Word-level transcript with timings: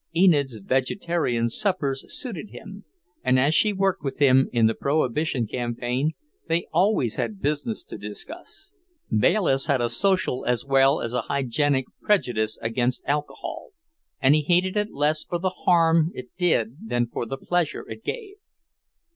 Enid's 0.15 0.53
vegetarian 0.57 1.47
suppers 1.47 2.03
suited 2.11 2.49
him, 2.49 2.85
and 3.23 3.39
as 3.39 3.53
she 3.53 3.71
worked 3.71 4.03
with 4.03 4.17
him 4.17 4.49
in 4.51 4.65
the 4.65 4.73
Prohibition 4.73 5.45
campaign, 5.45 6.13
they 6.47 6.65
always 6.73 7.17
had 7.17 7.39
business 7.39 7.83
to 7.83 7.99
discuss. 7.99 8.73
Bayliss 9.15 9.67
had 9.67 9.79
a 9.79 9.89
social 9.89 10.43
as 10.43 10.65
well 10.65 11.01
as 11.01 11.13
a 11.13 11.21
hygienic 11.21 11.85
prejudice 12.01 12.57
against 12.63 13.03
alcohol, 13.05 13.73
and 14.19 14.33
he 14.33 14.41
hated 14.41 14.75
it 14.75 14.91
less 14.91 15.23
for 15.23 15.37
the 15.37 15.49
harm 15.49 16.09
it 16.15 16.29
did 16.35 16.89
than 16.89 17.05
for 17.05 17.27
the 17.27 17.37
pleasure 17.37 17.87
it 17.87 18.03
gave. 18.03 18.37